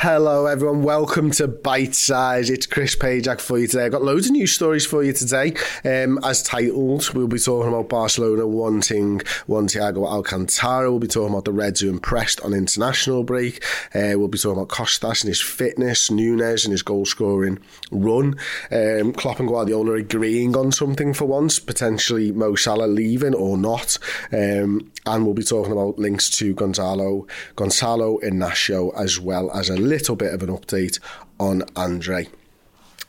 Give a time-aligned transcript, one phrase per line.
[0.00, 0.84] Hello, everyone.
[0.84, 2.50] Welcome to Bite Size.
[2.50, 3.86] It's Chris Pajak for you today.
[3.86, 5.54] I've got loads of news stories for you today.
[5.84, 10.88] Um, as titled, we'll be talking about Barcelona wanting one Thiago Alcantara.
[10.88, 13.64] We'll be talking about the Reds who impressed on international break.
[13.92, 17.58] Uh, we'll be talking about Kostas and his fitness, Nunez and his goal scoring
[17.90, 18.36] run.
[18.70, 23.98] Um, Klopp and Guardiola agreeing on something for once, potentially Mo Salah leaving or not.
[24.30, 29.87] Um, and we'll be talking about links to Gonzalo, Gonzalo Inacio as well as a
[29.88, 31.00] little bit of an update
[31.38, 32.28] on Andre.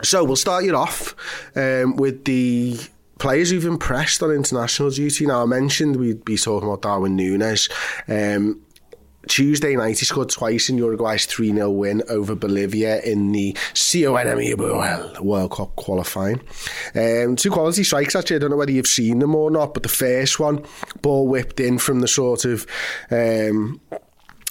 [0.02, 1.16] So we'll start you off
[1.56, 2.80] um, with the
[3.20, 5.26] players who've impressed on international duty.
[5.26, 7.70] Now, I mentioned we'd be talking about Darwin Nunez.
[8.08, 8.62] Um,
[9.28, 15.20] Tuesday night, he scored twice in Uruguay's 3 0 win over Bolivia in the CONMEBOL
[15.22, 16.42] World Cup qualifying.
[16.96, 18.38] Um, two quality strikes, actually.
[18.38, 20.66] I don't know whether you've seen them or not, but the first one,
[21.02, 22.66] ball whipped in from the sort of.
[23.12, 23.82] Um,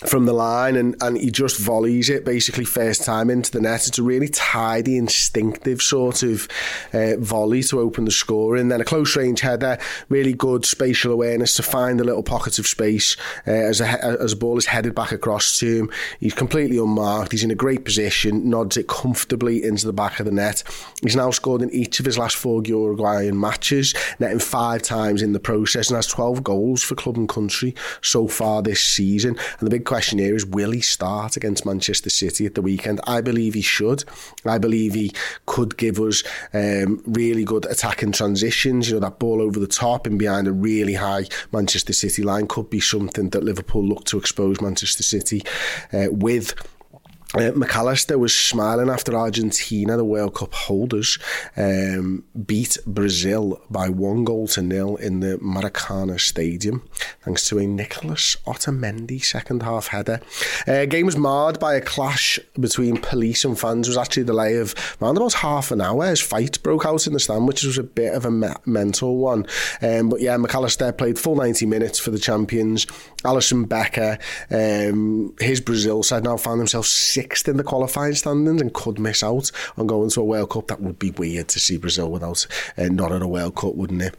[0.06, 3.88] from the line and, and he just volleys it basically first time into the net.
[3.88, 6.46] It's a really tidy, instinctive sort of
[6.92, 8.54] uh, volley to open the score.
[8.54, 9.76] And then a close range header,
[10.08, 14.34] really good spatial awareness to find the little pockets of space uh, as, a, as
[14.34, 15.90] a ball is headed back across to him.
[16.20, 17.32] He's completely unmarked.
[17.32, 20.62] He's in a great position, nods it comfortably into the back of the net.
[21.02, 25.32] He's now scored in each of his last four Uruguayan matches, netting five times in
[25.32, 29.36] the process and has 12 goals for club and country so far this season.
[29.58, 33.00] And the big question here is will he start against Manchester City at the weekend?
[33.06, 34.04] I believe he should.
[34.44, 35.12] I believe he
[35.46, 36.22] could give us
[36.52, 38.88] um, really good attacking transitions.
[38.88, 42.46] You know, that ball over the top and behind a really high Manchester City line
[42.46, 45.42] could be something that Liverpool look to expose Manchester City
[45.94, 46.54] uh, with.
[47.34, 51.18] Uh, McAllister was smiling after Argentina, the World Cup holders,
[51.58, 56.88] um, beat Brazil by one goal to nil in the Maracana Stadium,
[57.22, 60.20] thanks to a Nicholas Otamendi second half header.
[60.66, 63.86] Uh, game was marred by a clash between police and fans.
[63.86, 67.06] It was actually a delay of around about half an hour as fight broke out
[67.06, 69.46] in the stand, which was a bit of a me- mental one.
[69.82, 72.86] Um, but yeah, McAllister played full 90 minutes for the champions.
[73.24, 74.18] Alisson Becker,
[74.50, 79.24] um, his Brazil side now found themselves sixth in the qualifying standings and could miss
[79.24, 80.68] out on going to a World Cup.
[80.68, 82.46] That would be weird to see Brazil without
[82.76, 84.16] uh, not at a World Cup, wouldn't it?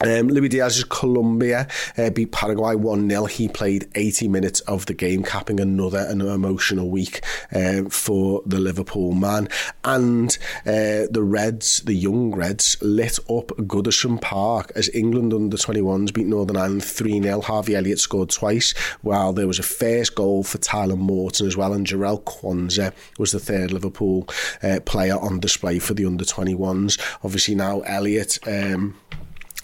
[0.00, 3.30] Um, Luis Diaz's Colombia uh, beat Paraguay 1-0.
[3.30, 7.24] He played 80 minutes of the game, capping another an emotional week
[7.54, 9.48] uh, for the Liverpool man.
[9.84, 16.12] And uh, the Reds, the young Reds, lit up Goodison Park as England under 21s
[16.12, 17.44] beat Northern Ireland 3-0.
[17.44, 21.72] Harvey Elliott scored twice, while there was a first goal for Tyler Morton as well.
[21.72, 24.28] And Jarell Quansah was the third Liverpool
[24.60, 27.00] uh, player on display for the under 21s.
[27.22, 28.40] Obviously now Elliott...
[28.44, 28.96] Um,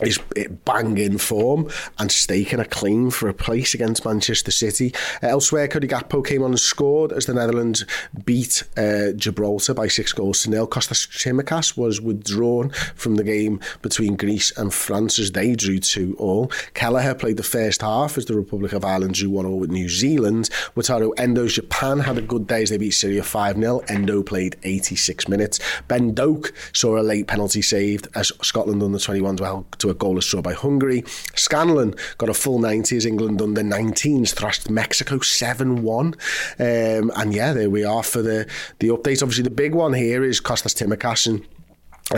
[0.03, 0.19] is
[0.65, 1.69] banging form
[1.99, 4.95] and staking a claim for a place against Manchester City.
[5.23, 7.85] Uh, elsewhere, Cody Gakpo came on and scored as the Netherlands
[8.25, 10.67] beat uh, Gibraltar by six goals to nil.
[10.67, 16.17] Kostas Tsimikas was withdrawn from the game between Greece and France as they drew two
[16.19, 16.51] all.
[16.75, 19.89] Kelleher played the first half as the Republic of Ireland drew one all with New
[19.89, 20.51] Zealand.
[20.77, 23.91] Wataru Endo's Japan had a good day as they beat Syria 5-0.
[23.91, 25.61] Endo played 86 minutes.
[25.89, 30.41] Ben Doak saw a late penalty saved as Scotland under 21 well a goalless draw
[30.41, 31.05] by Hungary.
[31.35, 36.07] Scanlon got a full 90 as England under 19s thrashed Mexico 7 1.
[36.07, 36.17] Um,
[36.59, 38.47] and yeah, there we are for the,
[38.79, 39.23] the update.
[39.23, 41.45] Obviously, the big one here is Kostas Tsimikas and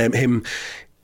[0.01, 0.45] um, him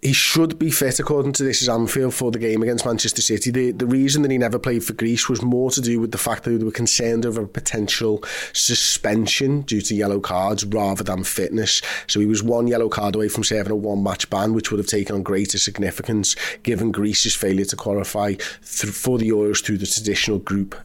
[0.00, 3.50] he should be fit according to this is Anfield for the game against Manchester City.
[3.50, 6.18] The the reason that he never played for Greece was more to do with the
[6.18, 8.22] fact that they were concerned over a potential
[8.52, 11.82] suspension due to yellow cards rather than fitness.
[12.06, 14.78] So he was one yellow card away from serving a one match ban, which would
[14.78, 19.78] have taken on greater significance given Greece's failure to qualify th- for the Euros through
[19.78, 20.76] the traditional group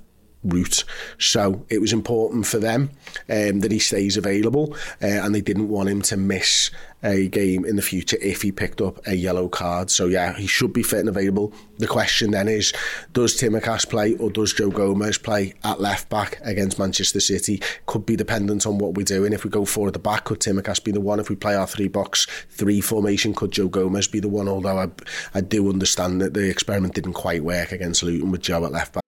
[0.44, 0.84] route.
[1.18, 2.92] So it was important for them
[3.30, 6.72] um, that he stays available, uh, and they didn't want him to miss
[7.04, 9.92] a game in the future if he picked up a yellow card.
[9.92, 11.54] So yeah, he should be fit and available.
[11.78, 12.72] The question then is,
[13.12, 17.62] does Tsimikas play or does Joe Gomez play at left back against Manchester City?
[17.88, 19.34] Could be dependent on what we're doing.
[19.34, 21.19] If we go forward at the back, could Tsimikas be the one?
[21.19, 24.48] If we play our three box three formation, could Joe Gomez be the one?
[24.48, 24.88] Although I,
[25.34, 28.94] I do understand that the experiment didn't quite work against Luton with Joe at left
[28.94, 29.03] back.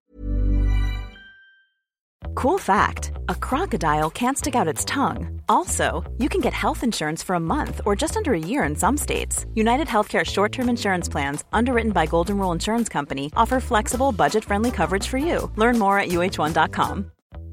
[2.45, 5.41] Cool fact a crocodile can't stick out its tongue.
[5.49, 8.75] Also, you can get health insurance for a month or just under a year in
[8.75, 9.47] some states.
[9.55, 14.45] United Healthcare short term insurance plans, underwritten by Golden Rule Insurance Company, offer flexible, budget
[14.45, 15.51] friendly coverage for you.
[15.55, 17.11] Learn more at uh1.com.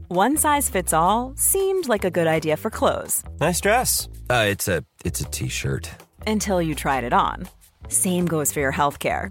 [0.09, 3.25] One size fits all seemed like a good idea for clothes.
[3.41, 4.11] Nice dress.
[4.29, 5.89] Uh, it's a it's a t-shirt.
[6.27, 7.49] Until you tried it on.
[7.89, 9.31] Same goes for your healthcare.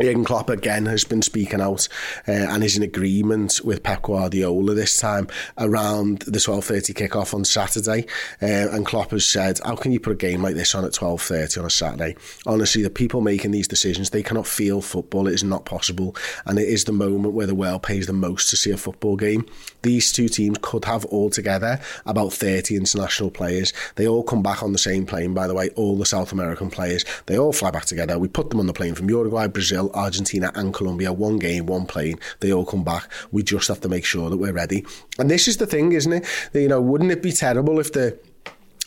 [0.00, 1.88] Jurgen Klopp again has been speaking out
[2.26, 7.44] uh, and is in agreement with Pep Guardiola this time around the 12.30 kickoff on
[7.44, 8.06] Saturday.
[8.40, 10.92] Uh, and Klopp has said, how can you put a game like this on at
[10.92, 12.16] 12.30 on a Saturday?
[12.46, 15.28] Honestly, the people making these decisions, they cannot feel football.
[15.28, 16.14] It is not possible.
[16.46, 19.16] And it is the moment where the world pays the most to see a football
[19.16, 19.46] game.
[19.82, 23.72] These two teams could have altogether about 30 international players.
[23.94, 26.70] They all come back on the same plane, by the way, all the South American
[26.70, 27.04] players.
[27.26, 28.18] They all fly back together.
[28.18, 31.12] We put them on the plane from Uruguay, Brazil, Brazil, Argentina, and Colombia.
[31.12, 32.18] One game, one plane.
[32.40, 33.10] They all come back.
[33.30, 34.84] We just have to make sure that we're ready.
[35.18, 36.26] And this is the thing, isn't it?
[36.52, 38.18] You know, wouldn't it be terrible if the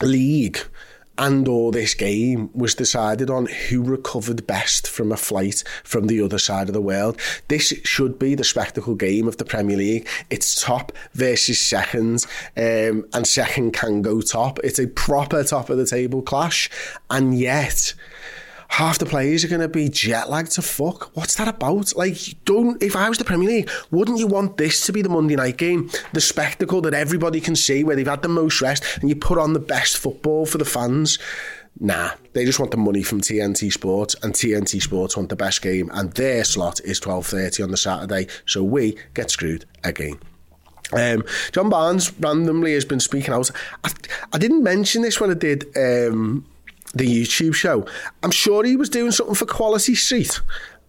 [0.02, 0.60] league
[1.18, 6.22] and or this game was decided on who recovered best from a flight from the
[6.22, 7.20] other side of the world.
[7.48, 10.08] This should be the spectacle game of the Premier League.
[10.30, 12.26] It's top versus second,
[12.58, 14.60] um, and second can go top.
[14.64, 16.70] It's a proper top of the table clash,
[17.10, 17.94] and yet
[18.71, 21.15] half the players are going to be jet lagged to fuck.
[21.15, 21.95] What's that about?
[21.95, 22.81] Like, don't.
[22.81, 25.57] If I was the Premier League, wouldn't you want this to be the Monday night
[25.57, 29.15] game, the spectacle that everybody can see, where they've had the most rest, and you
[29.15, 31.19] put on the best football for the fans?
[31.79, 35.62] Nah, they just want the money from TNT Sports, and TNT Sports want the best
[35.62, 38.27] game, and their slot is twelve thirty on the Saturday.
[38.45, 40.18] So we get screwed again.
[40.94, 43.51] Um, John Barnes randomly has been speaking out.
[43.83, 43.91] I,
[44.33, 46.45] I didn't mention this when I did um,
[46.94, 47.86] the YouTube show.
[48.24, 50.42] I'm sure he was doing something for Quality Street.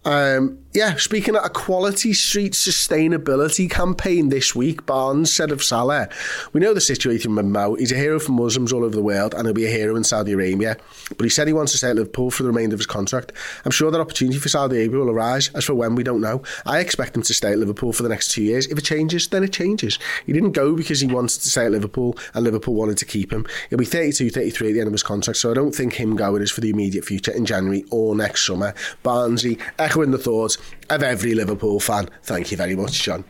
[0.05, 6.09] Um, yeah, speaking at a Quality Street sustainability campaign this week, Barnes said of Salah,
[6.51, 7.75] We know the situation with Mo.
[7.75, 10.03] He's a hero for Muslims all over the world and he'll be a hero in
[10.03, 10.77] Saudi Arabia.
[11.15, 13.33] But he said he wants to stay at Liverpool for the remainder of his contract.
[13.65, 15.49] I'm sure that opportunity for Saudi Arabia will arise.
[15.53, 16.41] As for when, we don't know.
[16.65, 18.65] I expect him to stay at Liverpool for the next two years.
[18.65, 19.99] If it changes, then it changes.
[20.25, 23.31] He didn't go because he wanted to stay at Liverpool and Liverpool wanted to keep
[23.31, 23.45] him.
[23.69, 26.15] He'll be 32, 33 at the end of his contract, so I don't think him
[26.15, 28.73] going is for the immediate future in January or next summer.
[29.03, 30.57] Barnesy echoing the thoughts
[30.89, 32.09] of every Liverpool fan.
[32.23, 33.23] Thank you very much, John.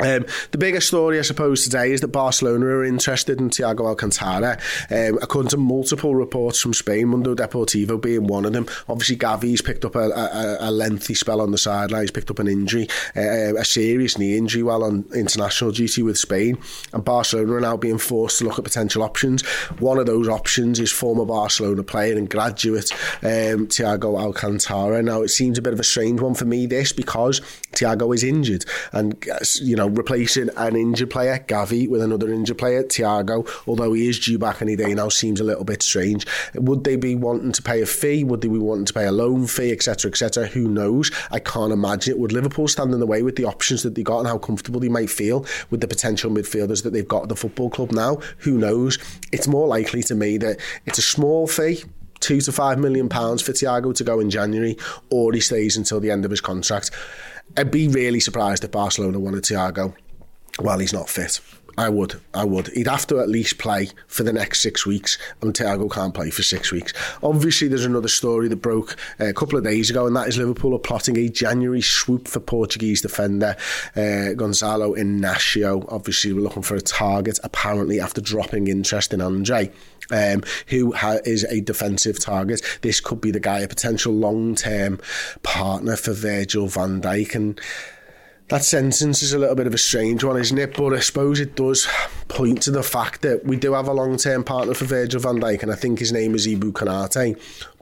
[0.00, 4.58] Um, the biggest story, I suppose, today is that Barcelona are interested in Thiago Alcantara.
[4.90, 8.66] Um, according to multiple reports from Spain, Mundo Deportivo being one of them.
[8.88, 12.02] Obviously, Gavi's picked up a, a, a lengthy spell on the sideline.
[12.02, 16.18] He's picked up an injury, uh, a serious knee injury while on international duty with
[16.18, 16.58] Spain.
[16.92, 19.46] And Barcelona are now being forced to look at potential options.
[19.78, 22.90] One of those options is former Barcelona player and graduate
[23.22, 25.02] um, Thiago Alcantara.
[25.02, 27.40] Now, it seems a bit of a strange one for me, this, because
[27.72, 28.64] Thiago is injured.
[28.92, 29.22] And,
[29.60, 34.08] you know, know, replacing an injured player, Gavi, with another injured player, Thiago, although he
[34.08, 36.26] is due back any day now, seems a little bit strange.
[36.54, 38.24] Would they be wanting to pay a fee?
[38.24, 40.46] Would they be wanting to pay a loan fee, etc., etc.?
[40.46, 41.10] Who knows?
[41.30, 42.18] I can't imagine it.
[42.18, 44.80] Would Liverpool stand in the way with the options that they got and how comfortable
[44.80, 48.18] they might feel with the potential midfielders that they've got at the football club now?
[48.38, 48.98] Who knows?
[49.32, 51.84] It's more likely to me that it's a small fee
[52.22, 54.78] two to five million pounds for Thiago to go in January,
[55.10, 56.92] or he stays until the end of his contract.
[57.56, 59.94] I'd be really surprised if Barcelona wanted Thiago
[60.58, 61.40] while he's not fit.
[61.78, 62.20] I would.
[62.34, 62.68] I would.
[62.68, 66.30] He'd have to at least play for the next six weeks, and Thiago can't play
[66.30, 66.92] for six weeks.
[67.22, 70.36] Obviously, there's another story that broke uh, a couple of days ago, and that is
[70.36, 73.56] Liverpool are plotting a January swoop for Portuguese defender
[73.96, 75.86] uh, Gonzalo Inacio.
[75.90, 79.70] Obviously, we're looking for a target, apparently, after dropping interest in Andre.
[80.10, 82.60] Um, who ha- is a defensive target.
[82.82, 84.98] This could be the guy, a potential long-term
[85.42, 87.58] partner for Virgil van Dijk, and
[88.48, 90.76] that sentence is a little bit of a strange one, isn't it?
[90.76, 91.88] But I suppose it does
[92.28, 95.62] point to the fact that we do have a long-term partner for Virgil van Dijk,
[95.62, 97.38] and I think his name is Ibou Konate.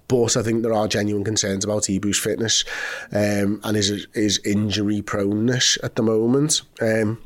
[0.07, 2.65] But I think there are genuine concerns about Ibou's fitness
[3.13, 6.63] um, and his, his injury proneness at the moment.
[6.81, 7.19] Um,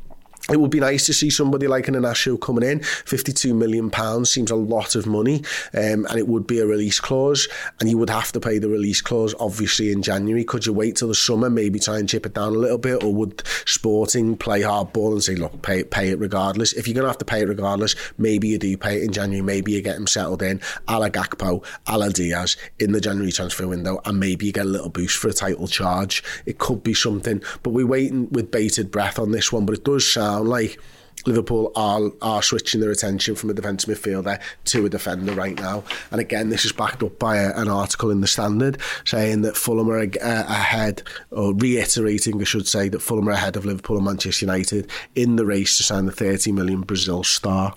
[0.49, 2.79] it would be nice to see somebody like an Inacio coming in.
[2.79, 7.47] £52 million seems a lot of money, um, and it would be a release clause,
[7.79, 10.43] and you would have to pay the release clause, obviously, in January.
[10.43, 13.03] Could you wait till the summer, maybe try and chip it down a little bit,
[13.03, 16.73] or would Sporting play hardball and say, look, pay, pay it regardless?
[16.73, 19.11] If you're going to have to pay it regardless, maybe you do pay it in
[19.11, 23.01] January, maybe you get him settled in, a la Gakpo, a la Diaz, in the
[23.01, 26.23] January transfer window, and maybe you get a little boost for a title charge.
[26.45, 29.83] It could be something, but we're waiting with bated breath on this one, but it
[29.83, 30.79] does sound like
[31.25, 35.83] Liverpool are are switching their attention from a defensive midfielder to a defender right now.
[36.11, 39.57] And again, this is backed up by a, an article in the Standard saying that
[39.57, 43.97] Fulham are uh, ahead, or reiterating, I should say, that Fulham are ahead of Liverpool
[43.97, 47.73] and Manchester United in the race to sign the 30 million Brazil star.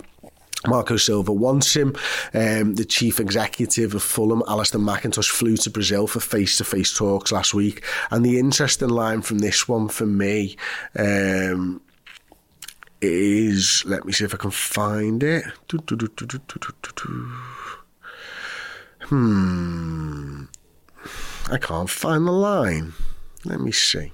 [0.67, 1.95] Marco Silva wants him.
[2.33, 7.53] Um, the chief executive of Fulham, Alistair McIntosh, flew to Brazil for face-to-face talks last
[7.53, 7.85] week.
[8.11, 10.57] And the interesting line from this one for me
[10.97, 11.79] um,
[13.01, 15.45] is let me see if I can find it.
[19.01, 20.45] Hmm.
[21.51, 22.93] I can't find the line.
[23.45, 24.11] Let me see.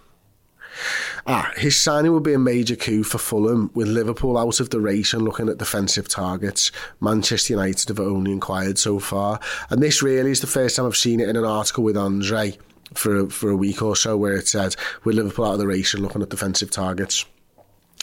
[1.28, 4.80] Ah, his signing would be a major coup for Fulham, with Liverpool out of the
[4.80, 6.72] race and looking at defensive targets.
[7.00, 9.40] Manchester United have only inquired so far,
[9.70, 12.58] and this really is the first time I've seen it in an article with Andre
[12.94, 15.94] for for a week or so, where it said with Liverpool out of the race
[15.94, 17.26] and looking at defensive targets.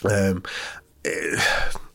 [0.03, 0.43] Um,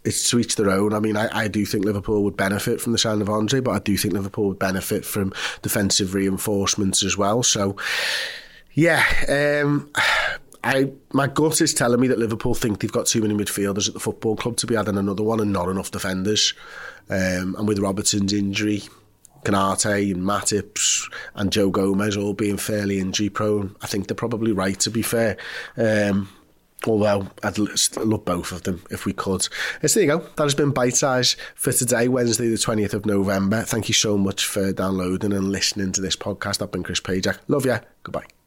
[0.05, 0.95] it's to each their own.
[0.95, 3.73] I mean, I, I do think Liverpool would benefit from the signing of Andre, but
[3.73, 7.43] I do think Liverpool would benefit from defensive reinforcements as well.
[7.43, 7.76] So,
[8.73, 9.05] yeah,
[9.64, 9.90] um,
[10.64, 13.95] I my gut is telling me that Liverpool think they've got too many midfielders at
[13.95, 16.55] the football club to be adding another one and not enough defenders.
[17.11, 18.83] Um, and with Robertson's injury,
[19.45, 24.52] Konate and Matips and Joe Gomez all being fairly injury prone, I think they're probably
[24.52, 25.37] right to be fair.
[25.76, 26.28] Um,
[26.87, 29.43] Although I'd love both of them if we could.
[29.43, 29.51] So
[29.83, 30.19] there you go.
[30.37, 33.63] That has been Bite Size for today, Wednesday, the 20th of November.
[33.63, 36.63] Thank you so much for downloading and listening to this podcast.
[36.63, 37.39] I've been Chris Pajak.
[37.49, 37.79] Love you.
[38.05, 38.38] Goodbye.